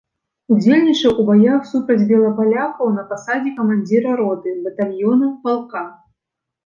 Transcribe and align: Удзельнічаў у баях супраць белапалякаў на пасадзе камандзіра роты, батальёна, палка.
Удзельнічаў 0.53 1.11
у 1.23 1.25
баях 1.27 1.67
супраць 1.73 2.07
белапалякаў 2.11 2.87
на 2.97 3.03
пасадзе 3.11 3.53
камандзіра 3.61 4.17
роты, 4.25 4.57
батальёна, 4.67 5.33
палка. 5.45 5.89